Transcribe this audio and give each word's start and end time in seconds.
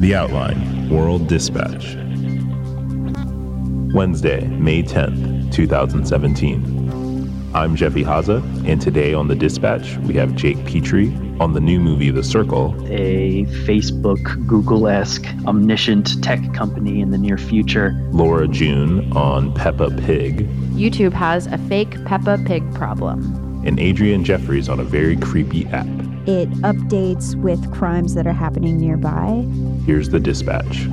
The 0.00 0.14
Outline 0.14 0.88
World 0.88 1.28
Dispatch. 1.28 1.94
Wednesday, 3.92 4.46
May 4.46 4.82
10th, 4.82 5.52
2017. 5.52 7.52
I'm 7.54 7.76
Jeff 7.76 7.92
Ihaza, 7.92 8.42
and 8.66 8.80
today 8.80 9.12
on 9.12 9.28
The 9.28 9.34
Dispatch, 9.34 9.98
we 9.98 10.14
have 10.14 10.34
Jake 10.34 10.64
Pitre 10.64 11.12
on 11.38 11.52
the 11.52 11.60
new 11.60 11.78
movie 11.78 12.10
The 12.10 12.24
Circle, 12.24 12.74
a 12.88 13.44
Facebook, 13.66 14.46
Google 14.46 14.88
esque, 14.88 15.26
omniscient 15.44 16.24
tech 16.24 16.40
company 16.54 17.02
in 17.02 17.10
the 17.10 17.18
near 17.18 17.36
future. 17.36 17.90
Laura 18.10 18.48
June 18.48 19.14
on 19.14 19.52
Peppa 19.52 19.90
Pig, 19.90 20.48
YouTube 20.70 21.12
has 21.12 21.46
a 21.46 21.58
fake 21.58 22.02
Peppa 22.06 22.42
Pig 22.46 22.74
problem. 22.74 23.49
And 23.64 23.78
Adrianne 23.78 24.24
Jeffries 24.24 24.68
on 24.68 24.80
a 24.80 24.84
very 24.84 25.16
creepy 25.16 25.66
app. 25.66 25.86
It 26.26 26.50
updates 26.62 27.34
with 27.34 27.72
crimes 27.72 28.14
that 28.14 28.26
are 28.26 28.32
happening 28.32 28.78
nearby. 28.78 29.46
Here's 29.86 30.08
The 30.08 30.20
Dispatch. 30.20 30.86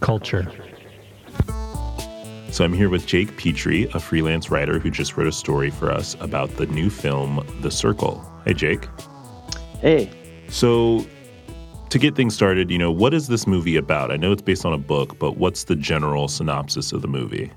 Culture. 0.00 0.50
So 2.50 2.64
I'm 2.64 2.72
here 2.72 2.88
with 2.88 3.06
Jake 3.06 3.36
Pitre, 3.36 3.86
a 3.94 4.00
freelance 4.00 4.50
writer 4.50 4.78
who 4.78 4.90
just 4.90 5.16
wrote 5.16 5.26
a 5.26 5.32
story 5.32 5.70
for 5.70 5.90
us 5.92 6.16
about 6.20 6.50
the 6.56 6.66
new 6.66 6.90
film 6.90 7.46
The 7.60 7.70
Circle. 7.70 8.24
Hey 8.44 8.54
Jake. 8.54 8.88
Hey, 9.80 10.10
So 10.48 11.06
to 11.90 11.98
get 11.98 12.16
things 12.16 12.34
started, 12.34 12.70
you 12.70 12.78
know, 12.78 12.90
what 12.90 13.14
is 13.14 13.28
this 13.28 13.46
movie 13.46 13.76
about? 13.76 14.10
I 14.10 14.16
know 14.16 14.32
it's 14.32 14.42
based 14.42 14.64
on 14.64 14.72
a 14.72 14.78
book, 14.78 15.18
but 15.18 15.36
what's 15.36 15.64
the 15.64 15.76
general 15.76 16.28
synopsis 16.28 16.92
of 16.92 17.02
the 17.02 17.08
movie? 17.08 17.50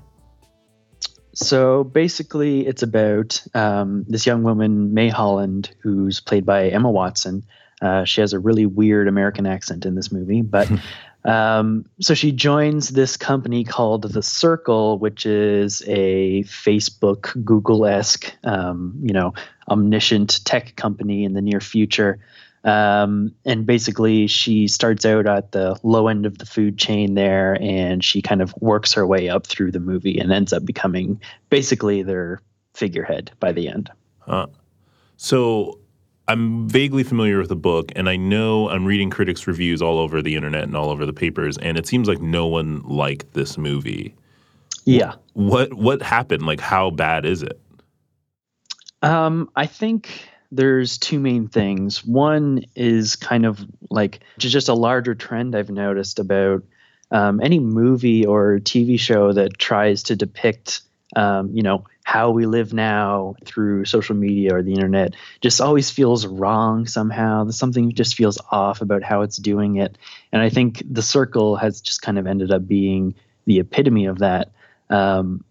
So 1.34 1.84
basically, 1.84 2.66
it's 2.66 2.82
about 2.82 3.42
um, 3.54 4.04
this 4.08 4.26
young 4.26 4.42
woman, 4.42 4.92
Mae 4.92 5.08
Holland, 5.08 5.74
who's 5.78 6.20
played 6.20 6.44
by 6.44 6.68
Emma 6.68 6.90
Watson. 6.90 7.44
Uh, 7.80 8.04
she 8.04 8.20
has 8.20 8.32
a 8.32 8.38
really 8.38 8.66
weird 8.66 9.08
American 9.08 9.46
accent 9.46 9.86
in 9.86 9.94
this 9.94 10.12
movie, 10.12 10.42
but 10.42 10.70
um, 11.24 11.86
so 12.00 12.14
she 12.14 12.32
joins 12.32 12.90
this 12.90 13.16
company 13.16 13.64
called 13.64 14.02
The 14.12 14.22
Circle, 14.22 14.98
which 14.98 15.26
is 15.26 15.82
a 15.86 16.44
Facebook, 16.44 17.44
Google 17.44 17.86
esque, 17.86 18.32
um, 18.44 19.00
you 19.02 19.14
know, 19.14 19.34
omniscient 19.68 20.44
tech 20.44 20.76
company 20.76 21.24
in 21.24 21.32
the 21.32 21.42
near 21.42 21.60
future. 21.60 22.20
Um, 22.64 23.34
and 23.44 23.66
basically, 23.66 24.26
she 24.28 24.68
starts 24.68 25.04
out 25.04 25.26
at 25.26 25.52
the 25.52 25.78
low 25.82 26.08
end 26.08 26.26
of 26.26 26.38
the 26.38 26.46
food 26.46 26.78
chain 26.78 27.14
there, 27.14 27.60
and 27.60 28.04
she 28.04 28.22
kind 28.22 28.40
of 28.40 28.54
works 28.60 28.92
her 28.92 29.06
way 29.06 29.28
up 29.28 29.46
through 29.46 29.72
the 29.72 29.80
movie 29.80 30.18
and 30.18 30.32
ends 30.32 30.52
up 30.52 30.64
becoming 30.64 31.20
basically 31.50 32.02
their 32.02 32.40
figurehead 32.74 33.32
by 33.40 33.52
the 33.52 33.68
end. 33.68 33.90
Huh. 34.20 34.46
So 35.16 35.78
I'm 36.28 36.68
vaguely 36.68 37.02
familiar 37.02 37.38
with 37.38 37.48
the 37.48 37.56
book, 37.56 37.90
and 37.96 38.08
I 38.08 38.16
know 38.16 38.68
I'm 38.68 38.84
reading 38.84 39.10
critics' 39.10 39.46
reviews 39.46 39.82
all 39.82 39.98
over 39.98 40.22
the 40.22 40.36
internet 40.36 40.62
and 40.62 40.76
all 40.76 40.90
over 40.90 41.04
the 41.04 41.12
papers, 41.12 41.58
and 41.58 41.76
it 41.76 41.86
seems 41.86 42.06
like 42.06 42.20
no 42.20 42.46
one 42.46 42.80
liked 42.82 43.32
this 43.32 43.58
movie. 43.58 44.14
Yeah. 44.84 45.14
What 45.34 45.74
what 45.74 46.00
happened? 46.00 46.46
Like, 46.46 46.60
how 46.60 46.90
bad 46.90 47.24
is 47.24 47.42
it? 47.42 47.60
Um, 49.02 49.50
I 49.56 49.66
think 49.66 50.28
there's 50.52 50.98
two 50.98 51.18
main 51.18 51.48
things. 51.48 52.04
One 52.04 52.64
is 52.76 53.16
kind 53.16 53.46
of 53.46 53.58
like 53.90 54.20
just 54.38 54.68
a 54.68 54.74
larger 54.74 55.14
trend 55.14 55.56
I've 55.56 55.70
noticed 55.70 56.18
about 56.18 56.62
um, 57.10 57.40
any 57.42 57.58
movie 57.58 58.26
or 58.26 58.60
TV 58.60 59.00
show 59.00 59.32
that 59.32 59.58
tries 59.58 60.04
to 60.04 60.16
depict, 60.16 60.82
um, 61.16 61.50
you 61.54 61.62
know, 61.62 61.84
how 62.04 62.30
we 62.30 62.44
live 62.44 62.74
now 62.74 63.34
through 63.46 63.86
social 63.86 64.14
media 64.14 64.54
or 64.54 64.62
the 64.62 64.74
internet 64.74 65.14
just 65.40 65.60
always 65.60 65.88
feels 65.90 66.26
wrong 66.26 66.86
somehow. 66.86 67.48
Something 67.48 67.92
just 67.92 68.14
feels 68.14 68.38
off 68.50 68.82
about 68.82 69.02
how 69.02 69.22
it's 69.22 69.38
doing 69.38 69.76
it. 69.76 69.96
And 70.32 70.42
I 70.42 70.50
think 70.50 70.82
The 70.88 71.02
Circle 71.02 71.56
has 71.56 71.80
just 71.80 72.02
kind 72.02 72.18
of 72.18 72.26
ended 72.26 72.50
up 72.50 72.68
being 72.68 73.14
the 73.46 73.60
epitome 73.60 74.06
of 74.06 74.18
that. 74.18 74.50
Um, 74.90 75.44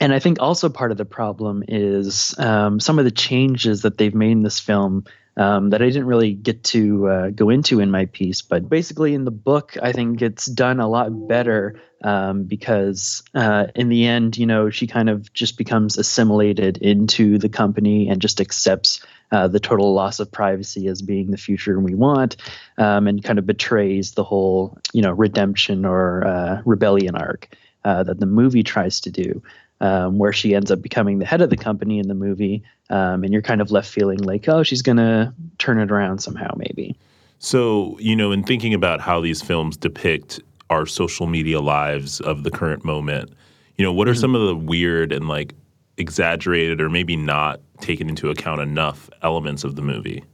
and 0.00 0.12
I 0.12 0.18
think 0.18 0.40
also 0.40 0.68
part 0.68 0.90
of 0.90 0.98
the 0.98 1.04
problem 1.04 1.64
is 1.68 2.34
um, 2.38 2.80
some 2.80 2.98
of 2.98 3.04
the 3.04 3.10
changes 3.10 3.82
that 3.82 3.98
they've 3.98 4.14
made 4.14 4.32
in 4.32 4.42
this 4.42 4.60
film 4.60 5.04
um, 5.38 5.70
that 5.70 5.82
I 5.82 5.86
didn't 5.86 6.06
really 6.06 6.32
get 6.32 6.64
to 6.64 7.08
uh, 7.08 7.30
go 7.30 7.50
into 7.50 7.80
in 7.80 7.90
my 7.90 8.06
piece. 8.06 8.42
But 8.42 8.68
basically, 8.68 9.14
in 9.14 9.24
the 9.24 9.30
book, 9.30 9.76
I 9.82 9.92
think 9.92 10.22
it's 10.22 10.46
done 10.46 10.80
a 10.80 10.88
lot 10.88 11.28
better 11.28 11.80
um, 12.02 12.44
because 12.44 13.22
uh, 13.34 13.66
in 13.74 13.88
the 13.88 14.06
end, 14.06 14.38
you 14.38 14.46
know, 14.46 14.70
she 14.70 14.86
kind 14.86 15.10
of 15.10 15.32
just 15.32 15.58
becomes 15.58 15.98
assimilated 15.98 16.78
into 16.78 17.38
the 17.38 17.48
company 17.48 18.08
and 18.08 18.20
just 18.20 18.40
accepts 18.40 19.04
uh, 19.32 19.48
the 19.48 19.60
total 19.60 19.92
loss 19.92 20.20
of 20.20 20.30
privacy 20.30 20.86
as 20.88 21.02
being 21.02 21.30
the 21.30 21.36
future 21.36 21.78
we 21.80 21.94
want, 21.94 22.36
um, 22.78 23.06
and 23.06 23.24
kind 23.24 23.38
of 23.38 23.46
betrays 23.46 24.12
the 24.12 24.24
whole, 24.24 24.78
you 24.92 25.02
know, 25.02 25.12
redemption 25.12 25.84
or 25.84 26.26
uh, 26.26 26.62
rebellion 26.64 27.14
arc 27.14 27.48
uh, 27.84 28.02
that 28.02 28.20
the 28.20 28.26
movie 28.26 28.62
tries 28.62 29.00
to 29.00 29.10
do 29.10 29.42
um, 29.80 30.18
where 30.18 30.32
she 30.32 30.54
ends 30.54 30.70
up 30.70 30.80
becoming 30.80 31.18
the 31.18 31.26
head 31.26 31.42
of 31.42 31.50
the 31.50 31.56
company 31.56 31.98
in 31.98 32.08
the 32.08 32.14
movie, 32.14 32.62
um, 32.90 33.24
and 33.24 33.32
you're 33.32 33.42
kind 33.42 33.60
of 33.60 33.70
left 33.70 33.90
feeling 33.90 34.18
like, 34.18 34.48
oh, 34.48 34.62
she's 34.62 34.82
gonna 34.82 35.34
turn 35.58 35.78
it 35.78 35.90
around 35.90 36.20
somehow, 36.20 36.54
maybe. 36.56 36.96
So, 37.38 37.98
you 37.98 38.16
know, 38.16 38.32
in 38.32 38.42
thinking 38.42 38.74
about 38.74 39.00
how 39.00 39.20
these 39.20 39.42
films 39.42 39.76
depict 39.76 40.40
our 40.70 40.86
social 40.86 41.26
media 41.26 41.60
lives 41.60 42.20
of 42.20 42.42
the 42.42 42.50
current 42.50 42.84
moment, 42.84 43.30
you 43.76 43.84
know, 43.84 43.92
what 43.92 44.08
are 44.08 44.14
some 44.14 44.34
of 44.34 44.46
the 44.46 44.56
weird 44.56 45.12
and 45.12 45.28
like 45.28 45.54
exaggerated 45.98 46.80
or 46.80 46.88
maybe 46.88 47.16
not 47.16 47.60
taken 47.80 48.08
into 48.08 48.30
account 48.30 48.60
enough 48.60 49.10
elements 49.22 49.64
of 49.64 49.76
the 49.76 49.82
movie? 49.82 50.24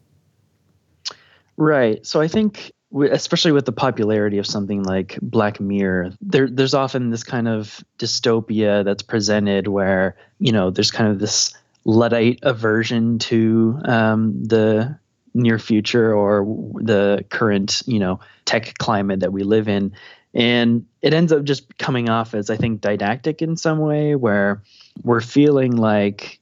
Right. 1.56 2.04
So 2.06 2.20
I 2.20 2.28
think, 2.28 2.72
especially 3.10 3.52
with 3.52 3.64
the 3.64 3.72
popularity 3.72 4.38
of 4.38 4.46
something 4.46 4.82
like 4.82 5.18
Black 5.22 5.60
Mirror, 5.60 6.12
there, 6.20 6.48
there's 6.48 6.74
often 6.74 7.10
this 7.10 7.24
kind 7.24 7.48
of 7.48 7.82
dystopia 7.98 8.84
that's 8.84 9.02
presented 9.02 9.68
where 9.68 10.16
you 10.38 10.52
know 10.52 10.70
there's 10.70 10.90
kind 10.90 11.10
of 11.10 11.18
this 11.18 11.54
luddite 11.84 12.40
aversion 12.42 13.18
to 13.18 13.78
um, 13.84 14.44
the 14.44 14.98
near 15.34 15.58
future 15.58 16.14
or 16.14 16.44
the 16.74 17.24
current 17.30 17.82
you 17.86 17.98
know 17.98 18.20
tech 18.44 18.76
climate 18.78 19.20
that 19.20 19.32
we 19.32 19.42
live 19.42 19.68
in, 19.68 19.92
and 20.34 20.86
it 21.00 21.14
ends 21.14 21.32
up 21.32 21.44
just 21.44 21.78
coming 21.78 22.10
off 22.10 22.34
as 22.34 22.50
I 22.50 22.56
think 22.56 22.80
didactic 22.80 23.42
in 23.42 23.56
some 23.56 23.78
way 23.78 24.14
where 24.14 24.62
we're 25.02 25.20
feeling 25.20 25.76
like 25.76 26.40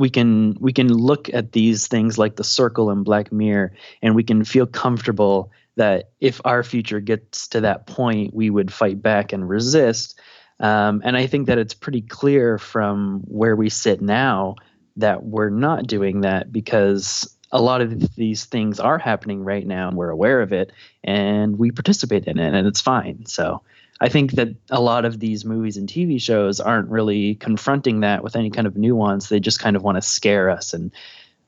we 0.00 0.10
can 0.10 0.56
we 0.58 0.72
can 0.72 0.88
look 0.92 1.32
at 1.32 1.52
these 1.52 1.86
things 1.86 2.18
like 2.18 2.36
the 2.36 2.44
circle 2.44 2.90
and 2.90 3.04
black 3.04 3.30
mirror 3.30 3.74
and 4.02 4.14
we 4.14 4.24
can 4.24 4.44
feel 4.44 4.66
comfortable 4.66 5.52
that 5.76 6.10
if 6.20 6.40
our 6.44 6.62
future 6.62 7.00
gets 7.00 7.48
to 7.48 7.60
that 7.60 7.86
point 7.86 8.34
we 8.34 8.50
would 8.50 8.72
fight 8.72 9.00
back 9.00 9.32
and 9.32 9.48
resist. 9.48 10.18
Um, 10.58 11.00
and 11.04 11.16
i 11.16 11.26
think 11.26 11.46
that 11.46 11.58
it's 11.58 11.72
pretty 11.72 12.02
clear 12.02 12.58
from 12.58 13.20
where 13.26 13.56
we 13.56 13.70
sit 13.70 14.02
now 14.02 14.56
that 14.96 15.24
we're 15.24 15.50
not 15.50 15.86
doing 15.86 16.22
that 16.22 16.52
because 16.52 17.34
a 17.52 17.60
lot 17.60 17.80
of 17.80 18.14
these 18.14 18.44
things 18.44 18.78
are 18.78 18.98
happening 18.98 19.42
right 19.42 19.66
now 19.66 19.88
and 19.88 19.96
we're 19.96 20.10
aware 20.10 20.40
of 20.40 20.52
it 20.52 20.72
and 21.02 21.58
we 21.58 21.70
participate 21.70 22.24
in 22.24 22.38
it 22.38 22.54
and 22.54 22.66
it's 22.66 22.80
fine. 22.80 23.26
So 23.26 23.62
I 24.00 24.08
think 24.08 24.32
that 24.32 24.48
a 24.70 24.80
lot 24.80 25.04
of 25.04 25.20
these 25.20 25.44
movies 25.44 25.76
and 25.76 25.88
TV 25.88 26.20
shows 26.20 26.58
aren't 26.60 26.88
really 26.88 27.34
confronting 27.36 28.00
that 28.00 28.24
with 28.24 28.34
any 28.36 28.50
kind 28.50 28.66
of 28.66 28.76
nuance. 28.76 29.28
They 29.28 29.40
just 29.40 29.60
kind 29.60 29.76
of 29.76 29.82
want 29.82 29.96
to 29.96 30.02
scare 30.02 30.48
us 30.48 30.72
and 30.72 30.90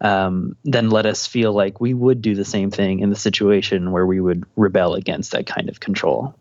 um, 0.03 0.57
then 0.65 0.91
let 0.91 1.07
us 1.07 1.27
feel 1.27 1.53
like 1.53 1.81
we 1.81 1.95
would 1.95 2.21
do 2.21 2.35
the 2.35 2.45
same 2.45 2.71
thing 2.71 3.01
in 3.01 3.09
the 3.11 3.17
situation 3.17 3.93
where 3.93 4.05
we 4.05 4.21
would 4.21 4.45
rebel 4.57 4.95
against 4.95 5.31
that 5.33 5.47
kind 5.47 5.69
of 5.69 5.81
control. 5.81 6.35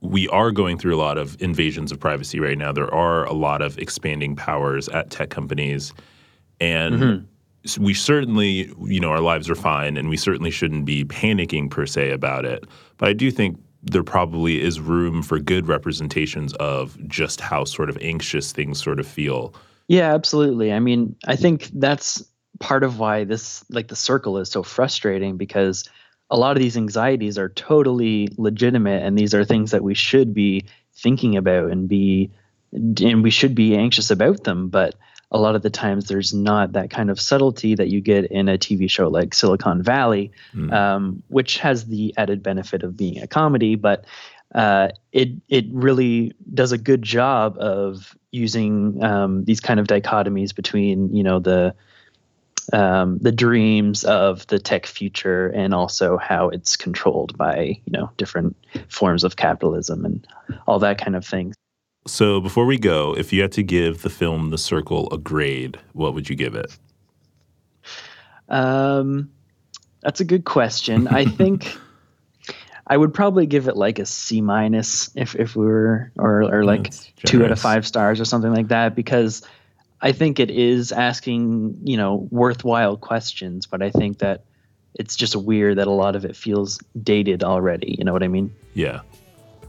we 0.00 0.28
are 0.28 0.50
going 0.50 0.78
through 0.78 0.94
a 0.94 0.98
lot 0.98 1.16
of 1.16 1.40
invasions 1.40 1.92
of 1.92 1.98
privacy 2.00 2.40
right 2.40 2.58
now. 2.58 2.72
There 2.72 2.92
are 2.92 3.24
a 3.24 3.32
lot 3.32 3.62
of 3.62 3.78
expanding 3.78 4.34
powers 4.36 4.88
at 4.88 5.10
tech 5.10 5.30
companies, 5.30 5.92
and 6.60 7.26
s- 7.64 7.78
we 7.78 7.94
certainly, 7.94 8.72
you 8.84 8.98
know, 9.00 9.10
our 9.10 9.20
lives 9.20 9.48
are 9.48 9.54
fine, 9.54 9.96
and 9.96 10.08
we 10.08 10.16
certainly 10.16 10.50
shouldn't 10.50 10.84
be 10.84 11.04
panicking 11.04 11.70
per 11.70 11.86
se 11.86 12.10
about 12.10 12.44
it. 12.44 12.64
But 12.98 13.08
I 13.08 13.12
do 13.12 13.30
think 13.30 13.58
there 13.82 14.04
probably 14.04 14.60
is 14.60 14.80
room 14.80 15.22
for 15.22 15.38
good 15.38 15.66
representations 15.66 16.52
of 16.54 16.96
just 17.08 17.40
how 17.40 17.64
sort 17.64 17.90
of 17.90 17.98
anxious 18.00 18.52
things 18.52 18.82
sort 18.82 19.00
of 19.00 19.06
feel. 19.06 19.54
Yeah, 19.88 20.14
absolutely. 20.14 20.72
I 20.72 20.78
mean, 20.78 21.16
I 21.26 21.36
think 21.36 21.68
that's 21.74 22.24
part 22.60 22.84
of 22.84 22.98
why 22.98 23.24
this, 23.24 23.64
like 23.70 23.88
the 23.88 23.96
circle, 23.96 24.38
is 24.38 24.50
so 24.50 24.62
frustrating 24.62 25.36
because 25.36 25.88
a 26.30 26.36
lot 26.36 26.56
of 26.56 26.62
these 26.62 26.76
anxieties 26.76 27.36
are 27.38 27.50
totally 27.50 28.28
legitimate 28.38 29.02
and 29.02 29.18
these 29.18 29.34
are 29.34 29.44
things 29.44 29.72
that 29.72 29.82
we 29.84 29.94
should 29.94 30.32
be 30.32 30.64
thinking 30.94 31.36
about 31.36 31.70
and 31.70 31.88
be 31.88 32.30
and 32.72 33.22
we 33.22 33.30
should 33.30 33.54
be 33.54 33.76
anxious 33.76 34.10
about 34.10 34.44
them 34.44 34.68
but 34.68 34.94
a 35.32 35.38
lot 35.38 35.56
of 35.56 35.62
the 35.62 35.70
times 35.70 36.06
there's 36.08 36.34
not 36.34 36.72
that 36.72 36.90
kind 36.90 37.10
of 37.10 37.18
subtlety 37.18 37.74
that 37.74 37.88
you 37.88 38.00
get 38.00 38.26
in 38.26 38.48
a 38.48 38.58
TV 38.58 38.88
show 38.88 39.08
like 39.08 39.34
Silicon 39.34 39.82
Valley, 39.82 40.30
um, 40.72 41.22
which 41.28 41.58
has 41.58 41.86
the 41.86 42.14
added 42.18 42.42
benefit 42.42 42.82
of 42.82 42.96
being 42.96 43.18
a 43.18 43.26
comedy, 43.26 43.74
but 43.74 44.04
uh, 44.54 44.88
it 45.10 45.30
it 45.48 45.64
really 45.70 46.34
does 46.52 46.72
a 46.72 46.78
good 46.78 47.02
job 47.02 47.56
of 47.58 48.14
using 48.30 49.02
um, 49.02 49.44
these 49.44 49.60
kind 49.60 49.80
of 49.80 49.86
dichotomies 49.86 50.54
between 50.54 51.14
you 51.16 51.22
know 51.22 51.38
the 51.38 51.74
um, 52.72 53.18
the 53.18 53.32
dreams 53.32 54.04
of 54.04 54.46
the 54.48 54.58
tech 54.58 54.86
future 54.86 55.48
and 55.48 55.74
also 55.74 56.18
how 56.18 56.50
it's 56.50 56.76
controlled 56.76 57.36
by 57.38 57.80
you 57.86 57.92
know 57.92 58.10
different 58.18 58.54
forms 58.88 59.24
of 59.24 59.36
capitalism 59.36 60.04
and 60.04 60.26
all 60.66 60.78
that 60.80 60.98
kind 60.98 61.16
of 61.16 61.26
thing. 61.26 61.54
So 62.06 62.40
before 62.40 62.66
we 62.66 62.78
go, 62.78 63.14
if 63.16 63.32
you 63.32 63.42
had 63.42 63.52
to 63.52 63.62
give 63.62 64.02
the 64.02 64.10
film 64.10 64.50
The 64.50 64.58
Circle 64.58 65.08
a 65.12 65.18
grade, 65.18 65.78
what 65.92 66.14
would 66.14 66.28
you 66.28 66.34
give 66.34 66.54
it? 66.54 66.76
Um, 68.48 69.30
that's 70.00 70.20
a 70.20 70.24
good 70.24 70.44
question. 70.44 71.06
I 71.08 71.24
think 71.38 71.76
I 72.86 72.96
would 72.96 73.14
probably 73.14 73.46
give 73.46 73.68
it 73.68 73.76
like 73.76 73.98
a 73.98 74.06
C 74.06 74.40
minus 74.40 75.10
if 75.14 75.34
if 75.36 75.54
we 75.54 75.64
were 75.64 76.12
or 76.18 76.42
or 76.42 76.64
like 76.64 76.84
That's 76.84 77.12
two 77.24 77.44
out 77.44 77.52
of 77.52 77.58
five 77.60 77.86
stars 77.86 78.20
or 78.20 78.24
something 78.24 78.52
like 78.52 78.68
that 78.68 78.94
because 78.96 79.42
I 80.00 80.10
think 80.12 80.40
it 80.40 80.50
is 80.50 80.90
asking 80.90 81.78
you 81.84 81.96
know 81.96 82.28
worthwhile 82.30 82.96
questions, 82.96 83.66
but 83.66 83.80
I 83.80 83.90
think 83.90 84.18
that 84.18 84.44
it's 84.94 85.14
just 85.16 85.36
weird 85.36 85.78
that 85.78 85.86
a 85.86 85.92
lot 85.92 86.16
of 86.16 86.24
it 86.24 86.36
feels 86.36 86.78
dated 87.00 87.44
already. 87.44 87.94
You 87.96 88.04
know 88.04 88.12
what 88.12 88.22
I 88.24 88.28
mean? 88.28 88.52
Yeah. 88.74 89.00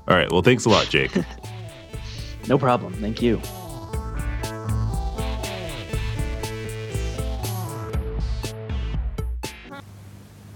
All 0.07 0.17
right. 0.17 0.29
Well, 0.29 0.41
thanks 0.41 0.65
a 0.65 0.69
lot, 0.69 0.89
Jake. 0.89 1.11
No 2.47 2.57
problem. 2.57 2.93
Thank 2.93 3.21
you. 3.21 3.41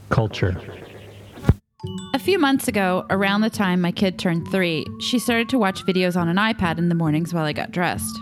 Culture. 0.09 0.59
A 2.13 2.19
few 2.19 2.39
months 2.39 2.67
ago, 2.67 3.05
around 3.09 3.41
the 3.41 3.49
time 3.49 3.81
my 3.81 3.91
kid 3.91 4.17
turned 4.17 4.47
three, 4.49 4.85
she 4.99 5.19
started 5.19 5.47
to 5.49 5.59
watch 5.59 5.85
videos 5.85 6.19
on 6.19 6.27
an 6.27 6.37
iPad 6.37 6.79
in 6.79 6.89
the 6.89 6.95
mornings 6.95 7.33
while 7.33 7.45
I 7.45 7.53
got 7.53 7.71
dressed. 7.71 8.17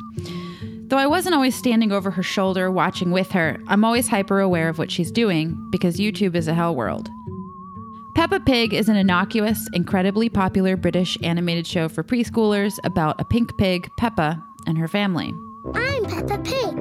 Though 0.87 0.97
I 0.97 1.07
wasn't 1.07 1.33
always 1.33 1.55
standing 1.55 1.91
over 1.91 2.11
her 2.11 2.21
shoulder 2.21 2.69
watching 2.69 3.11
with 3.11 3.31
her, 3.31 3.57
I'm 3.67 3.83
always 3.83 4.07
hyper 4.07 4.39
aware 4.39 4.69
of 4.69 4.77
what 4.77 4.91
she's 4.91 5.11
doing 5.11 5.57
because 5.71 5.97
YouTube 5.97 6.35
is 6.35 6.47
a 6.47 6.53
hell 6.53 6.75
world. 6.75 7.09
Peppa 8.15 8.39
Pig 8.39 8.73
is 8.73 8.87
an 8.87 8.95
innocuous, 8.95 9.67
incredibly 9.73 10.29
popular 10.29 10.77
British 10.77 11.17
animated 11.21 11.67
show 11.67 11.89
for 11.89 12.01
preschoolers 12.01 12.79
about 12.85 13.19
a 13.19 13.25
pink 13.25 13.55
pig, 13.57 13.89
Peppa, 13.97 14.41
and 14.65 14.77
her 14.77 14.87
family. 14.87 15.33
I'm 15.73 16.05
Peppa 16.05 16.37
Pig. 16.37 16.79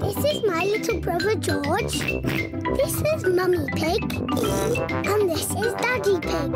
This 0.00 0.16
is 0.24 0.42
my 0.44 0.64
little 0.64 0.98
brother 0.98 1.36
George. 1.36 2.00
This 2.00 3.00
is 3.00 3.24
Mummy 3.26 3.64
Pig. 3.76 4.02
And 4.12 5.30
this 5.30 5.48
is 5.50 5.72
Daddy 5.74 6.18
Pig. 6.18 6.52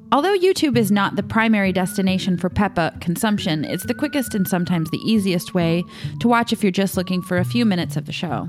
Although 0.12 0.38
YouTube 0.38 0.78
is 0.78 0.90
not 0.90 1.16
the 1.16 1.22
primary 1.22 1.70
destination 1.70 2.38
for 2.38 2.48
Peppa 2.48 2.96
consumption, 3.02 3.62
it's 3.66 3.84
the 3.84 3.94
quickest 3.94 4.34
and 4.34 4.48
sometimes 4.48 4.90
the 4.90 4.98
easiest 5.04 5.52
way 5.52 5.84
to 6.20 6.28
watch 6.28 6.50
if 6.50 6.62
you're 6.62 6.72
just 6.72 6.96
looking 6.96 7.20
for 7.20 7.36
a 7.36 7.44
few 7.44 7.66
minutes 7.66 7.98
of 7.98 8.06
the 8.06 8.12
show. 8.12 8.48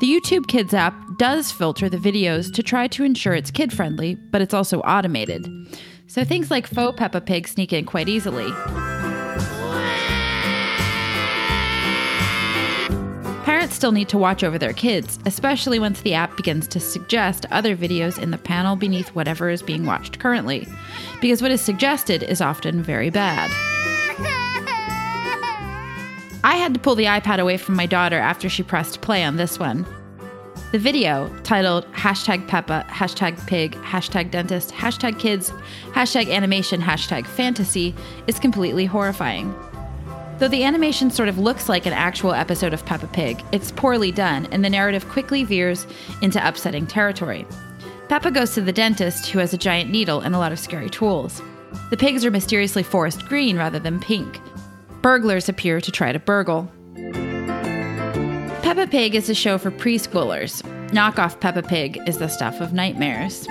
The 0.00 0.10
YouTube 0.10 0.48
Kids 0.48 0.74
app 0.74 0.94
does 1.18 1.52
filter 1.52 1.88
the 1.88 1.98
videos 1.98 2.52
to 2.54 2.64
try 2.64 2.88
to 2.88 3.04
ensure 3.04 3.32
it's 3.32 3.52
kid 3.52 3.72
friendly, 3.72 4.16
but 4.16 4.42
it's 4.42 4.52
also 4.52 4.80
automated. 4.80 5.46
So 6.08 6.24
things 6.24 6.50
like 6.50 6.66
faux 6.66 6.98
Peppa 6.98 7.20
Pig 7.20 7.46
sneak 7.46 7.72
in 7.72 7.84
quite 7.84 8.08
easily. 8.08 8.50
Parents 13.44 13.76
still 13.76 13.92
need 13.92 14.08
to 14.08 14.18
watch 14.18 14.42
over 14.42 14.58
their 14.58 14.72
kids, 14.72 15.20
especially 15.26 15.78
once 15.78 16.00
the 16.00 16.14
app 16.14 16.36
begins 16.36 16.66
to 16.68 16.80
suggest 16.80 17.46
other 17.52 17.76
videos 17.76 18.20
in 18.20 18.32
the 18.32 18.38
panel 18.38 18.74
beneath 18.74 19.10
whatever 19.10 19.48
is 19.48 19.62
being 19.62 19.86
watched 19.86 20.18
currently, 20.18 20.66
because 21.20 21.40
what 21.40 21.52
is 21.52 21.60
suggested 21.60 22.24
is 22.24 22.40
often 22.40 22.82
very 22.82 23.10
bad. 23.10 23.48
I 26.44 26.56
had 26.56 26.74
to 26.74 26.80
pull 26.80 26.94
the 26.94 27.06
iPad 27.06 27.38
away 27.38 27.56
from 27.56 27.74
my 27.74 27.86
daughter 27.86 28.18
after 28.18 28.50
she 28.50 28.62
pressed 28.62 29.00
play 29.00 29.24
on 29.24 29.36
this 29.36 29.58
one. 29.58 29.86
The 30.72 30.78
video, 30.78 31.34
titled 31.42 31.90
hashtag 31.92 32.46
Peppa, 32.46 32.84
hashtag 32.86 33.46
pig, 33.46 33.72
hashtag 33.76 34.30
dentist, 34.30 34.70
hashtag 34.70 35.18
kids, 35.18 35.52
hashtag 35.92 36.30
animation, 36.30 36.82
hashtag 36.82 37.26
fantasy, 37.26 37.94
is 38.26 38.38
completely 38.38 38.84
horrifying. 38.84 39.54
Though 40.38 40.48
the 40.48 40.64
animation 40.64 41.10
sort 41.10 41.30
of 41.30 41.38
looks 41.38 41.70
like 41.70 41.86
an 41.86 41.94
actual 41.94 42.34
episode 42.34 42.74
of 42.74 42.84
Peppa 42.84 43.06
Pig, 43.06 43.42
it's 43.50 43.72
poorly 43.72 44.12
done, 44.12 44.44
and 44.52 44.62
the 44.62 44.68
narrative 44.68 45.08
quickly 45.08 45.44
veers 45.44 45.86
into 46.20 46.46
upsetting 46.46 46.86
territory. 46.86 47.46
Peppa 48.10 48.30
goes 48.30 48.52
to 48.52 48.60
the 48.60 48.70
dentist, 48.70 49.28
who 49.28 49.38
has 49.38 49.54
a 49.54 49.58
giant 49.58 49.90
needle 49.90 50.20
and 50.20 50.34
a 50.34 50.38
lot 50.38 50.52
of 50.52 50.58
scary 50.58 50.90
tools. 50.90 51.40
The 51.88 51.96
pigs 51.96 52.22
are 52.22 52.30
mysteriously 52.30 52.82
forest 52.82 53.24
green 53.28 53.56
rather 53.56 53.78
than 53.78 53.98
pink. 53.98 54.38
Burglars 55.04 55.50
appear 55.50 55.82
to 55.82 55.92
try 55.92 56.12
to 56.12 56.18
burgle. 56.18 56.66
Peppa 58.62 58.86
Pig 58.86 59.14
is 59.14 59.28
a 59.28 59.34
show 59.34 59.58
for 59.58 59.70
preschoolers. 59.70 60.62
Knockoff 60.92 61.38
Peppa 61.40 61.62
Pig 61.62 62.00
is 62.06 62.16
the 62.16 62.28
stuff 62.28 62.58
of 62.62 62.72
nightmares. 62.72 63.44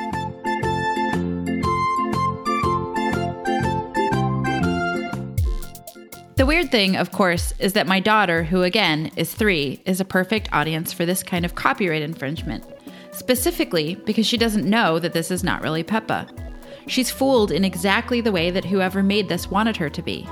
The 6.38 6.46
weird 6.48 6.72
thing, 6.72 6.96
of 6.96 7.12
course, 7.12 7.54
is 7.60 7.74
that 7.74 7.86
my 7.86 8.00
daughter, 8.00 8.44
who 8.44 8.64
again 8.64 9.12
is 9.16 9.32
three, 9.32 9.80
is 9.86 10.00
a 10.00 10.06
perfect 10.06 10.50
audience 10.52 10.92
for 10.92 11.06
this 11.06 11.22
kind 11.22 11.46
of 11.46 11.54
copyright 11.54 12.02
infringement. 12.02 12.66
Specifically 13.12 13.94
because 13.94 14.26
she 14.26 14.38
doesn't 14.38 14.68
know 14.68 14.98
that 14.98 15.14
this 15.14 15.30
is 15.30 15.44
not 15.44 15.62
really 15.62 15.84
Peppa. 15.84 16.28
She's 16.88 17.12
fooled 17.12 17.52
in 17.52 17.64
exactly 17.64 18.22
the 18.22 18.32
way 18.32 18.50
that 18.50 18.66
whoever 18.66 19.04
made 19.04 19.30
this 19.30 19.52
wanted 19.52 19.78
her 19.78 19.92
to 19.92 20.02
be. 20.02 20.28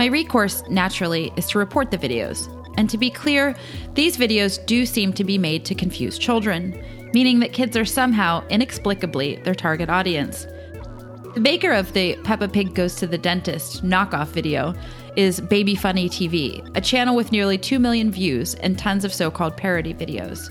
My 0.00 0.06
recourse, 0.06 0.64
naturally, 0.70 1.30
is 1.36 1.46
to 1.48 1.58
report 1.58 1.90
the 1.90 1.98
videos. 1.98 2.48
And 2.78 2.88
to 2.88 2.96
be 2.96 3.10
clear, 3.10 3.54
these 3.92 4.16
videos 4.16 4.64
do 4.64 4.86
seem 4.86 5.12
to 5.12 5.24
be 5.24 5.36
made 5.36 5.66
to 5.66 5.74
confuse 5.74 6.16
children, 6.16 6.82
meaning 7.12 7.40
that 7.40 7.52
kids 7.52 7.76
are 7.76 7.84
somehow, 7.84 8.42
inexplicably, 8.48 9.36
their 9.42 9.54
target 9.54 9.90
audience. 9.90 10.46
The 11.34 11.40
maker 11.40 11.72
of 11.72 11.92
the 11.92 12.16
Peppa 12.24 12.48
Pig 12.48 12.74
Goes 12.74 12.94
to 12.94 13.06
the 13.06 13.18
Dentist 13.18 13.84
knockoff 13.84 14.28
video 14.28 14.74
is 15.16 15.38
Baby 15.38 15.74
Funny 15.74 16.08
TV, 16.08 16.66
a 16.74 16.80
channel 16.80 17.14
with 17.14 17.30
nearly 17.30 17.58
2 17.58 17.78
million 17.78 18.10
views 18.10 18.54
and 18.54 18.78
tons 18.78 19.04
of 19.04 19.12
so 19.12 19.30
called 19.30 19.58
parody 19.58 19.92
videos. 19.92 20.48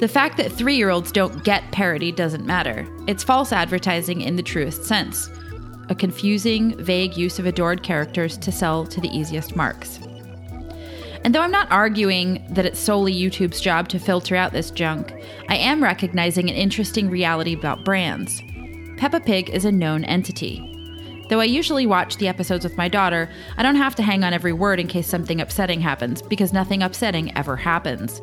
The 0.00 0.08
fact 0.08 0.36
that 0.38 0.50
three 0.50 0.74
year 0.74 0.90
olds 0.90 1.12
don't 1.12 1.44
get 1.44 1.70
parody 1.70 2.10
doesn't 2.10 2.44
matter. 2.44 2.88
It's 3.06 3.22
false 3.22 3.52
advertising 3.52 4.20
in 4.20 4.34
the 4.34 4.42
truest 4.42 4.82
sense 4.82 5.30
a 5.88 5.94
confusing, 5.94 6.76
vague 6.78 7.16
use 7.16 7.38
of 7.38 7.46
adored 7.46 7.82
characters 7.82 8.36
to 8.38 8.52
sell 8.52 8.86
to 8.86 9.00
the 9.00 9.08
easiest 9.08 9.56
marks. 9.56 9.98
And 11.24 11.34
though 11.34 11.40
I'm 11.40 11.50
not 11.50 11.70
arguing 11.70 12.44
that 12.50 12.66
it's 12.66 12.78
solely 12.78 13.14
YouTube's 13.14 13.60
job 13.60 13.88
to 13.88 13.98
filter 13.98 14.36
out 14.36 14.52
this 14.52 14.70
junk, 14.70 15.12
I 15.48 15.56
am 15.56 15.82
recognizing 15.82 16.50
an 16.50 16.56
interesting 16.56 17.08
reality 17.08 17.54
about 17.54 17.84
brands. 17.84 18.42
Peppa 18.98 19.20
Pig 19.20 19.48
is 19.50 19.64
a 19.64 19.72
known 19.72 20.04
entity. 20.04 20.70
Though 21.30 21.40
I 21.40 21.44
usually 21.44 21.86
watch 21.86 22.18
the 22.18 22.28
episodes 22.28 22.64
with 22.64 22.76
my 22.76 22.88
daughter, 22.88 23.30
I 23.56 23.62
don't 23.62 23.76
have 23.76 23.94
to 23.94 24.02
hang 24.02 24.22
on 24.22 24.34
every 24.34 24.52
word 24.52 24.78
in 24.78 24.86
case 24.86 25.06
something 25.06 25.40
upsetting 25.40 25.80
happens, 25.80 26.20
because 26.20 26.52
nothing 26.52 26.82
upsetting 26.82 27.34
ever 27.36 27.56
happens. 27.56 28.20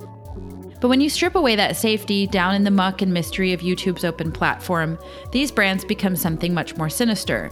But 0.79 0.89
when 0.89 1.01
you 1.01 1.09
strip 1.09 1.35
away 1.35 1.55
that 1.55 1.77
safety 1.77 2.27
down 2.27 2.55
in 2.55 2.63
the 2.63 2.71
muck 2.71 3.01
and 3.01 3.13
mystery 3.13 3.53
of 3.53 3.61
YouTube's 3.61 4.05
open 4.05 4.31
platform, 4.31 4.99
these 5.31 5.51
brands 5.51 5.83
become 5.83 6.15
something 6.15 6.53
much 6.53 6.77
more 6.77 6.89
sinister. 6.89 7.51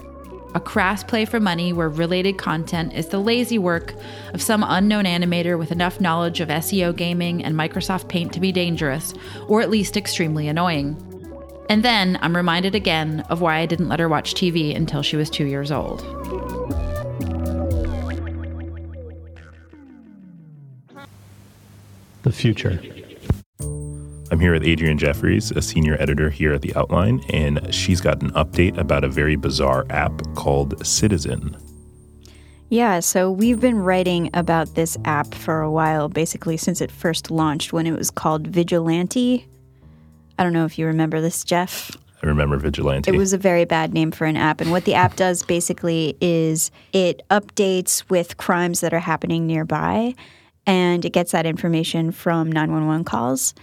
A 0.52 0.60
crass 0.60 1.04
play 1.04 1.24
for 1.24 1.38
money 1.38 1.72
where 1.72 1.88
related 1.88 2.36
content 2.36 2.92
is 2.92 3.08
the 3.08 3.20
lazy 3.20 3.56
work 3.56 3.94
of 4.34 4.42
some 4.42 4.64
unknown 4.66 5.04
animator 5.04 5.56
with 5.56 5.70
enough 5.70 6.00
knowledge 6.00 6.40
of 6.40 6.48
SEO 6.48 6.94
gaming 6.96 7.44
and 7.44 7.54
Microsoft 7.54 8.08
Paint 8.08 8.32
to 8.32 8.40
be 8.40 8.50
dangerous, 8.50 9.14
or 9.46 9.60
at 9.60 9.70
least 9.70 9.96
extremely 9.96 10.48
annoying. 10.48 10.96
And 11.68 11.84
then 11.84 12.18
I'm 12.20 12.34
reminded 12.34 12.74
again 12.74 13.20
of 13.30 13.40
why 13.40 13.58
I 13.58 13.66
didn't 13.66 13.88
let 13.88 14.00
her 14.00 14.08
watch 14.08 14.34
TV 14.34 14.74
until 14.74 15.02
she 15.02 15.16
was 15.16 15.30
two 15.30 15.46
years 15.46 15.70
old. 15.70 16.00
The 22.22 22.32
future. 22.32 22.80
I'm 24.32 24.38
here 24.38 24.52
with 24.52 24.62
Adrianne 24.62 24.96
Jeffries, 24.96 25.50
a 25.50 25.60
senior 25.60 25.96
editor 25.98 26.30
here 26.30 26.52
at 26.52 26.62
The 26.62 26.72
Outline, 26.76 27.20
and 27.30 27.74
she's 27.74 28.00
got 28.00 28.22
an 28.22 28.30
update 28.32 28.78
about 28.78 29.02
a 29.02 29.08
very 29.08 29.34
bizarre 29.34 29.84
app 29.90 30.22
called 30.36 30.86
Citizen. 30.86 31.56
Yeah, 32.68 33.00
so 33.00 33.28
we've 33.28 33.58
been 33.58 33.80
writing 33.80 34.30
about 34.32 34.76
this 34.76 34.96
app 35.04 35.34
for 35.34 35.60
a 35.60 35.70
while, 35.70 36.08
basically 36.08 36.56
since 36.56 36.80
it 36.80 36.92
first 36.92 37.32
launched 37.32 37.72
when 37.72 37.88
it 37.88 37.92
was 37.92 38.12
called 38.12 38.46
Vigilante. 38.46 39.44
I 40.38 40.44
don't 40.44 40.52
know 40.52 40.64
if 40.64 40.78
you 40.78 40.86
remember 40.86 41.20
this, 41.20 41.42
Jeff. 41.42 41.90
I 42.22 42.26
remember 42.26 42.56
Vigilante. 42.56 43.10
It 43.10 43.16
was 43.16 43.32
a 43.32 43.38
very 43.38 43.64
bad 43.64 43.92
name 43.92 44.12
for 44.12 44.26
an 44.26 44.36
app. 44.36 44.60
And 44.60 44.70
what 44.70 44.84
the 44.84 44.94
app 44.94 45.16
does 45.16 45.42
basically 45.42 46.16
is 46.20 46.70
it 46.92 47.22
updates 47.30 48.08
with 48.08 48.36
crimes 48.36 48.78
that 48.80 48.94
are 48.94 49.00
happening 49.00 49.48
nearby 49.48 50.14
and 50.66 51.04
it 51.04 51.12
gets 51.12 51.32
that 51.32 51.46
information 51.46 52.12
from 52.12 52.52
911 52.52 53.04
calls. 53.04 53.54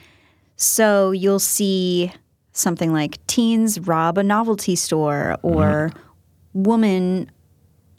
So 0.57 1.11
you'll 1.11 1.39
see 1.39 2.11
something 2.51 2.91
like 2.91 3.25
teens 3.27 3.79
rob 3.79 4.17
a 4.17 4.23
novelty 4.23 4.75
store 4.75 5.37
mm-hmm. 5.37 5.47
or 5.47 5.91
woman 6.53 7.31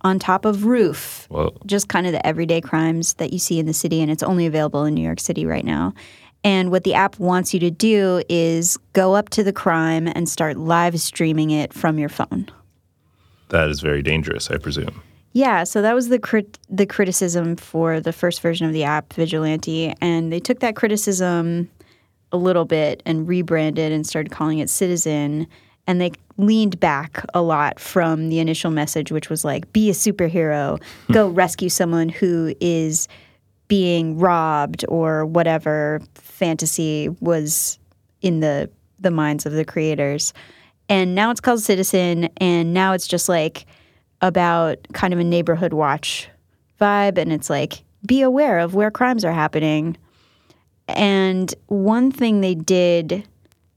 on 0.02 0.18
top 0.18 0.44
of 0.44 0.64
roof 0.64 1.26
Well, 1.30 1.56
just 1.66 1.88
kind 1.88 2.06
of 2.06 2.12
the 2.12 2.24
everyday 2.26 2.60
crimes 2.60 3.14
that 3.14 3.32
you 3.32 3.38
see 3.38 3.58
in 3.58 3.66
the 3.66 3.72
city, 3.72 4.00
and 4.00 4.10
it's 4.10 4.22
only 4.22 4.46
available 4.46 4.84
in 4.84 4.94
New 4.94 5.02
York 5.02 5.20
City 5.20 5.46
right 5.46 5.64
now. 5.64 5.94
And 6.44 6.70
what 6.70 6.84
the 6.84 6.94
app 6.94 7.18
wants 7.18 7.52
you 7.52 7.60
to 7.60 7.70
do 7.70 8.22
is 8.28 8.76
go 8.92 9.14
up 9.14 9.28
to 9.30 9.42
the 9.42 9.52
crime 9.52 10.06
and 10.06 10.28
start 10.28 10.56
live 10.56 11.00
streaming 11.00 11.50
it 11.50 11.72
from 11.72 11.98
your 11.98 12.08
phone. 12.08 12.48
that 13.48 13.68
is 13.68 13.80
very 13.80 14.02
dangerous, 14.02 14.50
I 14.50 14.58
presume. 14.58 15.02
Yeah, 15.32 15.64
so 15.64 15.82
that 15.82 15.94
was 15.94 16.08
the 16.08 16.18
crit- 16.18 16.58
the 16.68 16.86
criticism 16.86 17.56
for 17.56 18.00
the 18.00 18.12
first 18.12 18.40
version 18.40 18.66
of 18.66 18.72
the 18.72 18.84
app, 18.84 19.12
Vigilante, 19.12 19.94
and 20.00 20.32
they 20.32 20.40
took 20.40 20.60
that 20.60 20.74
criticism 20.74 21.68
a 22.32 22.36
little 22.36 22.64
bit 22.64 23.02
and 23.06 23.26
rebranded 23.26 23.92
and 23.92 24.06
started 24.06 24.30
calling 24.30 24.58
it 24.58 24.70
Citizen, 24.70 25.46
and 25.86 26.00
they 26.00 26.12
leaned 26.36 26.78
back 26.78 27.24
a 27.34 27.42
lot 27.42 27.80
from 27.80 28.28
the 28.28 28.38
initial 28.38 28.70
message, 28.70 29.10
which 29.10 29.30
was 29.30 29.44
like, 29.44 29.72
"Be 29.72 29.90
a 29.90 29.92
superhero, 29.92 30.82
hmm. 31.06 31.12
go 31.12 31.28
rescue 31.28 31.68
someone 31.68 32.08
who 32.08 32.54
is 32.60 33.08
being 33.68 34.18
robbed 34.18 34.84
or 34.88 35.26
whatever 35.26 36.00
fantasy 36.14 37.08
was 37.20 37.78
in 38.22 38.40
the 38.40 38.70
the 38.98 39.10
minds 39.10 39.46
of 39.46 39.52
the 39.52 39.64
creators." 39.64 40.32
And 40.88 41.14
now 41.14 41.30
it's 41.30 41.40
called 41.40 41.60
Citizen, 41.60 42.28
and 42.38 42.72
now 42.72 42.92
it's 42.92 43.06
just 43.06 43.28
like 43.28 43.66
about 44.20 44.78
kind 44.92 45.12
of 45.12 45.20
a 45.20 45.24
neighborhood 45.24 45.72
watch 45.72 46.28
vibe 46.80 47.18
and 47.18 47.32
it's 47.32 47.50
like 47.50 47.84
be 48.06 48.22
aware 48.22 48.58
of 48.58 48.74
where 48.74 48.90
crimes 48.90 49.24
are 49.24 49.32
happening. 49.32 49.96
And 50.88 51.54
one 51.66 52.10
thing 52.10 52.40
they 52.40 52.54
did 52.54 53.26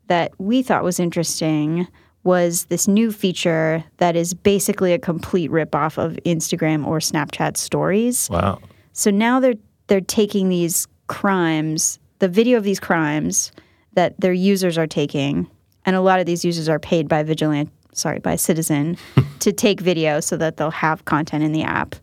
that 0.07 0.33
we 0.37 0.61
thought 0.61 0.83
was 0.83 0.99
interesting 0.99 1.87
was 2.23 2.65
this 2.65 2.87
new 2.87 3.11
feature 3.11 3.83
that 3.97 4.15
is 4.15 4.33
basically 4.33 4.93
a 4.93 4.99
complete 4.99 5.49
ripoff 5.49 5.97
of 5.97 6.13
Instagram 6.25 6.85
or 6.85 6.99
Snapchat 6.99 7.57
stories. 7.57 8.29
Wow. 8.29 8.59
So 8.93 9.11
now 9.11 9.39
they're 9.39 9.55
they're 9.87 10.01
taking 10.01 10.47
these 10.49 10.87
crimes, 11.07 11.99
the 12.19 12.29
video 12.29 12.57
of 12.57 12.63
these 12.63 12.79
crimes 12.79 13.51
that 13.93 14.19
their 14.21 14.31
users 14.31 14.77
are 14.77 14.87
taking, 14.87 15.49
and 15.85 15.95
a 15.95 16.01
lot 16.01 16.19
of 16.19 16.25
these 16.25 16.45
users 16.45 16.69
are 16.69 16.79
paid 16.79 17.09
by 17.09 17.23
Vigilant, 17.23 17.69
sorry, 17.93 18.19
by 18.19 18.35
Citizen 18.37 18.97
to 19.39 19.51
take 19.51 19.81
video 19.81 20.19
so 20.19 20.37
that 20.37 20.57
they'll 20.57 20.71
have 20.71 21.03
content 21.05 21.43
in 21.43 21.51
the 21.51 21.63
app. 21.63 21.95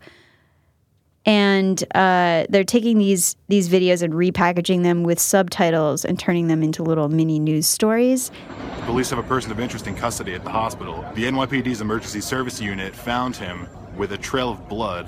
And 1.28 1.84
uh, 1.94 2.46
they're 2.48 2.64
taking 2.64 2.96
these 2.96 3.36
these 3.48 3.68
videos 3.68 4.02
and 4.02 4.14
repackaging 4.14 4.82
them 4.82 5.02
with 5.02 5.20
subtitles 5.20 6.06
and 6.06 6.18
turning 6.18 6.46
them 6.46 6.62
into 6.62 6.82
little 6.82 7.10
mini 7.10 7.38
news 7.38 7.66
stories. 7.66 8.30
Police 8.86 9.10
have 9.10 9.18
a 9.18 9.22
person 9.22 9.52
of 9.52 9.60
interest 9.60 9.86
in 9.86 9.94
custody 9.94 10.32
at 10.32 10.42
the 10.42 10.48
hospital. 10.50 11.04
The 11.14 11.24
NYPD's 11.24 11.82
emergency 11.82 12.22
service 12.22 12.62
unit 12.62 12.96
found 12.96 13.36
him 13.36 13.68
with 13.94 14.12
a 14.12 14.16
trail 14.16 14.52
of 14.52 14.68
blood 14.70 15.06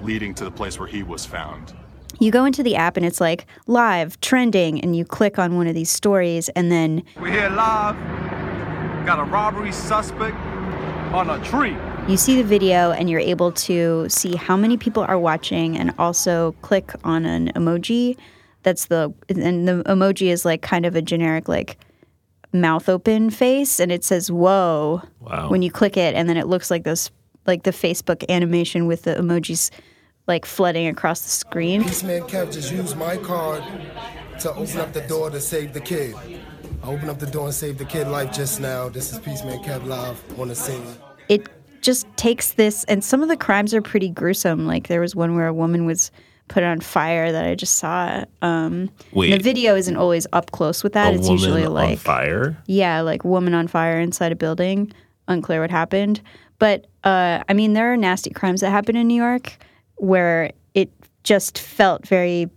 leading 0.00 0.34
to 0.36 0.44
the 0.44 0.50
place 0.50 0.78
where 0.78 0.88
he 0.88 1.02
was 1.02 1.26
found. 1.26 1.74
You 2.18 2.30
go 2.30 2.46
into 2.46 2.62
the 2.62 2.74
app 2.74 2.96
and 2.96 3.04
it's 3.04 3.20
like 3.20 3.46
live, 3.66 4.18
trending, 4.22 4.80
and 4.80 4.96
you 4.96 5.04
click 5.04 5.38
on 5.38 5.56
one 5.56 5.66
of 5.66 5.74
these 5.74 5.90
stories, 5.90 6.48
and 6.50 6.72
then 6.72 7.02
We're 7.20 7.30
here 7.30 7.50
live. 7.50 7.94
Got 9.04 9.18
a 9.18 9.24
robbery 9.24 9.72
suspect 9.72 10.38
on 11.12 11.28
a 11.28 11.44
tree. 11.44 11.76
You 12.08 12.16
see 12.16 12.36
the 12.36 12.42
video 12.48 12.90
and 12.90 13.10
you're 13.10 13.20
able 13.20 13.52
to 13.52 14.06
see 14.08 14.34
how 14.34 14.56
many 14.56 14.76
people 14.76 15.02
are 15.02 15.18
watching 15.18 15.76
and 15.76 15.92
also 15.98 16.52
click 16.62 16.92
on 17.04 17.24
an 17.26 17.52
emoji 17.54 18.16
that's 18.62 18.86
the 18.86 19.12
and 19.28 19.68
the 19.68 19.82
emoji 19.84 20.28
is 20.28 20.44
like 20.44 20.62
kind 20.62 20.86
of 20.86 20.96
a 20.96 21.02
generic 21.02 21.48
like 21.48 21.78
mouth 22.52 22.88
open 22.88 23.28
face 23.30 23.78
and 23.78 23.92
it 23.92 24.02
says 24.04 24.30
whoa 24.32 25.02
Wow. 25.20 25.50
when 25.50 25.60
you 25.60 25.70
click 25.70 25.96
it 25.98 26.14
and 26.14 26.28
then 26.28 26.36
it 26.38 26.46
looks 26.46 26.70
like 26.70 26.84
this 26.84 27.10
like 27.46 27.64
the 27.64 27.72
facebook 27.72 28.24
animation 28.30 28.86
with 28.86 29.02
the 29.02 29.14
emojis 29.14 29.70
like 30.26 30.46
flooding 30.46 30.86
across 30.86 31.20
the 31.20 31.30
screen 31.30 31.82
Policeman 31.82 32.22
Kev 32.22 32.52
just 32.52 32.72
used 32.72 32.96
my 32.96 33.16
card 33.18 33.62
to 34.40 34.50
open 34.54 34.78
up 34.78 34.92
the 34.92 35.00
door 35.02 35.30
to 35.30 35.40
save 35.40 35.72
the 35.72 35.80
kid. 35.80 36.14
I 36.84 36.86
opened 36.86 37.10
up 37.10 37.18
the 37.18 37.26
door 37.26 37.46
and 37.46 37.54
saved 37.54 37.78
the 37.78 37.84
kid 37.84 38.06
life 38.06 38.32
just 38.32 38.60
now. 38.60 38.88
This 38.88 39.12
is 39.12 39.18
Policeman 39.18 39.58
Kev 39.64 39.84
live 39.86 40.22
on 40.38 40.46
the 40.48 40.54
scene. 40.54 40.84
it 41.28 41.48
just 41.82 42.06
takes 42.16 42.52
this 42.52 42.84
and 42.84 43.02
some 43.04 43.22
of 43.22 43.28
the 43.28 43.36
crimes 43.36 43.74
are 43.74 43.82
pretty 43.82 44.08
gruesome. 44.08 44.66
Like 44.66 44.88
there 44.88 45.00
was 45.00 45.14
one 45.14 45.34
where 45.36 45.46
a 45.46 45.54
woman 45.54 45.84
was 45.86 46.10
put 46.48 46.62
on 46.62 46.80
fire 46.80 47.30
that 47.30 47.44
i 47.44 47.54
just 47.54 47.76
saw. 47.76 48.24
Um 48.40 48.90
Wait. 49.12 49.30
the 49.30 49.38
video 49.38 49.76
isn't 49.76 49.96
always 49.96 50.26
up 50.32 50.50
close 50.50 50.82
with 50.82 50.94
that. 50.94 51.12
A 51.12 51.16
it's 51.16 51.28
woman 51.28 51.38
usually 51.38 51.64
on 51.64 51.74
like 51.74 51.98
fire? 51.98 52.56
yeah 52.66 53.00
like 53.02 53.24
woman 53.24 53.54
on 53.54 53.68
fire 53.68 54.00
inside 54.00 54.32
a 54.32 54.36
building. 54.36 54.92
Unclear 55.28 55.60
what 55.60 55.70
happened. 55.70 56.20
But 56.58 56.86
uh 57.04 57.42
i 57.48 57.52
mean 57.52 57.74
there 57.74 57.92
are 57.92 57.96
nasty 57.96 58.30
crimes 58.30 58.60
that 58.62 58.70
happen 58.70 58.96
in 58.96 59.06
new 59.06 59.14
york 59.22 59.56
where 59.96 60.52
it 60.74 60.90
just 61.24 61.58
felt 61.58 62.06
very 62.06 62.48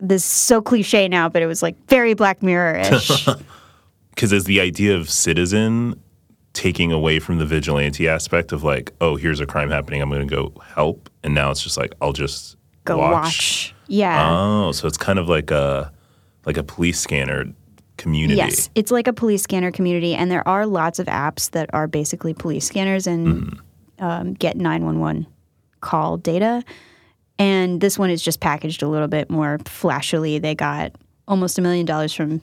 this 0.00 0.22
is 0.22 0.30
so 0.30 0.60
cliche 0.60 1.06
now 1.06 1.28
but 1.28 1.42
it 1.42 1.46
was 1.46 1.62
like 1.62 1.76
very 1.88 2.14
black 2.14 2.42
mirror-ish. 2.42 3.26
Because 4.14 4.30
is 4.30 4.44
the 4.44 4.60
idea 4.60 4.94
of 4.94 5.08
citizen 5.08 5.98
taking 6.52 6.92
away 6.92 7.18
from 7.18 7.38
the 7.38 7.46
vigilante 7.46 8.08
aspect 8.08 8.52
of 8.52 8.62
like, 8.62 8.92
oh, 9.00 9.16
here's 9.16 9.40
a 9.40 9.46
crime 9.46 9.70
happening, 9.70 10.02
I'm 10.02 10.10
going 10.10 10.26
to 10.26 10.34
go 10.34 10.52
help, 10.74 11.10
and 11.22 11.34
now 11.34 11.50
it's 11.50 11.62
just 11.62 11.76
like 11.76 11.94
I'll 12.00 12.12
just 12.12 12.56
go 12.84 12.98
watch, 12.98 13.74
yeah 13.86 14.28
Oh, 14.30 14.72
so 14.72 14.86
it's 14.86 14.98
kind 14.98 15.18
of 15.18 15.28
like 15.28 15.50
a 15.50 15.92
like 16.44 16.56
a 16.56 16.62
police 16.62 17.00
scanner 17.00 17.46
community. 17.96 18.36
Yes, 18.36 18.68
it's 18.74 18.90
like 18.90 19.06
a 19.06 19.12
police 19.12 19.42
scanner 19.42 19.70
community, 19.70 20.14
and 20.14 20.30
there 20.30 20.46
are 20.46 20.66
lots 20.66 20.98
of 20.98 21.06
apps 21.06 21.50
that 21.52 21.70
are 21.72 21.86
basically 21.86 22.34
police 22.34 22.66
scanners 22.66 23.06
and 23.06 23.58
um, 23.98 24.34
get 24.34 24.56
911 24.56 25.26
call 25.80 26.16
data. 26.16 26.62
And 27.38 27.80
this 27.80 27.98
one 27.98 28.10
is 28.10 28.22
just 28.22 28.40
packaged 28.40 28.82
a 28.82 28.88
little 28.88 29.08
bit 29.08 29.30
more 29.30 29.58
flashily. 29.64 30.38
They 30.38 30.54
got 30.54 30.92
almost 31.26 31.58
a 31.58 31.62
million 31.62 31.86
dollars 31.86 32.12
from 32.12 32.40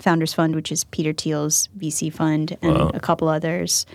Founders 0.00 0.32
Fund, 0.34 0.54
which 0.54 0.72
is 0.72 0.84
Peter 0.84 1.12
Thiel's 1.12 1.68
VC 1.78 2.12
fund, 2.12 2.56
and 2.62 2.74
Wow. 2.74 2.90
a 2.94 3.00
couple 3.00 3.28
others. 3.28 3.86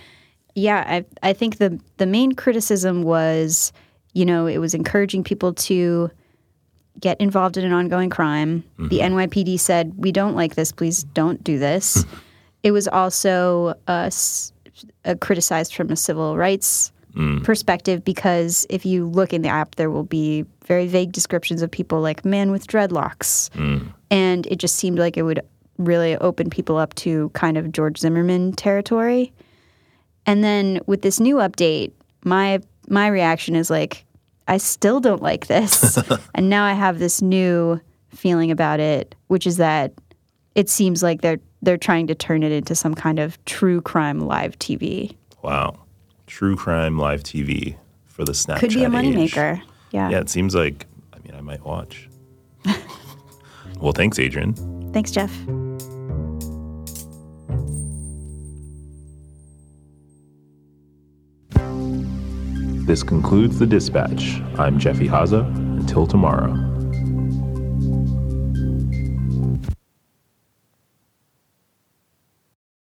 Yeah, 0.54 0.84
I, 0.86 1.04
I 1.28 1.32
think 1.32 1.58
the 1.58 1.78
the 1.98 2.06
main 2.06 2.32
criticism 2.32 3.02
was, 3.02 3.72
you 4.14 4.24
know, 4.24 4.46
it 4.46 4.58
was 4.58 4.72
encouraging 4.74 5.22
people 5.24 5.52
to 5.54 6.10
get 6.98 7.20
involved 7.20 7.58
in 7.58 7.64
an 7.64 7.72
ongoing 7.74 8.08
crime. 8.08 8.64
The 8.78 9.00
NYPD 9.00 9.58
said, 9.60 9.92
"We 9.96 10.12
don't 10.12 10.34
like 10.34 10.54
this. 10.54 10.72
Please 10.72 11.04
don't 11.04 11.42
do 11.44 11.58
this." 11.58 12.06
it 12.62 12.70
was 12.72 12.88
also 12.88 13.74
uh, 13.86 14.10
uh, 15.04 15.14
criticized 15.20 15.74
from 15.74 15.90
a 15.90 15.96
civil 15.96 16.36
rights 16.36 16.92
perspective 17.44 18.04
because 18.04 18.66
if 18.68 18.84
you 18.84 19.06
look 19.06 19.32
in 19.32 19.40
the 19.40 19.48
app, 19.48 19.76
there 19.76 19.90
will 19.90 20.02
be 20.04 20.44
very 20.66 20.86
vague 20.86 21.12
descriptions 21.12 21.62
of 21.62 21.70
people 21.70 22.02
like 22.02 22.24
man 22.26 22.50
with 22.50 22.66
dreadlocks, 22.66 23.48
and 24.10 24.46
it 24.48 24.56
just 24.56 24.76
seemed 24.76 24.98
like 24.98 25.16
it 25.16 25.22
would 25.22 25.40
really 25.78 26.16
open 26.16 26.50
people 26.50 26.76
up 26.76 26.94
to 26.94 27.30
kind 27.30 27.56
of 27.56 27.72
George 27.72 27.98
Zimmerman 27.98 28.52
territory. 28.52 29.32
And 30.26 30.42
then 30.42 30.80
with 30.86 31.02
this 31.02 31.20
new 31.20 31.36
update, 31.36 31.92
my 32.24 32.60
my 32.88 33.08
reaction 33.08 33.56
is 33.56 33.70
like, 33.70 34.04
I 34.48 34.58
still 34.58 35.00
don't 35.00 35.22
like 35.22 35.46
this. 35.46 35.98
and 36.34 36.48
now 36.48 36.64
I 36.64 36.72
have 36.72 36.98
this 36.98 37.22
new 37.22 37.80
feeling 38.10 38.50
about 38.50 38.80
it, 38.80 39.14
which 39.28 39.46
is 39.46 39.56
that 39.58 39.92
it 40.54 40.68
seems 40.68 41.02
like 41.02 41.20
they're 41.20 41.40
they're 41.62 41.76
trying 41.76 42.06
to 42.08 42.14
turn 42.14 42.42
it 42.42 42.52
into 42.52 42.74
some 42.74 42.94
kind 42.94 43.18
of 43.18 43.42
true 43.44 43.80
crime 43.80 44.20
live 44.20 44.58
TV. 44.58 45.14
Wow. 45.42 45.78
True 46.26 46.56
crime 46.56 46.98
live 46.98 47.22
TV 47.22 47.76
for 48.06 48.24
the 48.24 48.32
Snapchat 48.32 48.58
Could 48.58 48.74
be 48.74 48.84
a 48.84 48.88
moneymaker. 48.88 49.62
Yeah. 49.92 50.10
Yeah, 50.10 50.20
it 50.20 50.28
seems 50.28 50.54
like 50.54 50.86
I 51.12 51.18
mean 51.18 51.34
I 51.36 51.40
might 51.40 51.64
watch. 51.64 52.08
well, 53.80 53.92
thanks, 53.92 54.18
Adrianne. 54.18 54.92
Thanks, 54.92 55.10
Jeff. 55.10 55.32
This 62.86 63.02
concludes 63.02 63.58
the 63.58 63.66
dispatch. 63.66 64.40
I'm 64.60 64.78
Jeff 64.78 64.98
Ihaza. 64.98 65.44
Until 65.80 66.06
tomorrow. 66.06 66.75